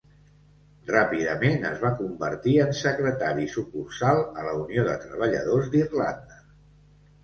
[0.91, 6.47] Ràpidament es va convertir en secretari sucursal a la Unió de Treballadors d'Irlanda.